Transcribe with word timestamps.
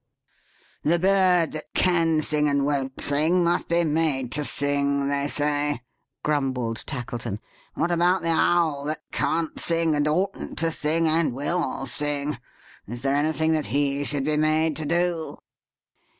"The 0.81 0.97
bird 0.97 1.51
that 1.51 1.75
can 1.75 2.21
sing 2.21 2.47
and 2.49 2.65
won't 2.65 2.99
sing, 2.99 3.43
must 3.43 3.67
be 3.67 3.83
made 3.83 4.31
to 4.31 4.43
sing, 4.43 5.09
they 5.09 5.27
say," 5.27 5.83
grumbled 6.23 6.83
Tackleton. 6.87 7.39
"What 7.75 7.91
about 7.91 8.23
the 8.23 8.31
owl 8.31 8.85
that 8.85 9.03
can't 9.11 9.59
sing, 9.59 9.93
and 9.93 10.07
oughtn't 10.07 10.57
to 10.57 10.71
sing, 10.71 11.07
and 11.07 11.35
will 11.35 11.85
sing; 11.85 12.39
is 12.87 13.03
there 13.03 13.13
anything 13.15 13.51
that 13.51 13.67
he 13.67 14.03
should 14.03 14.25
be 14.25 14.37
made 14.37 14.75
to 14.77 14.85
do?" 14.85 15.37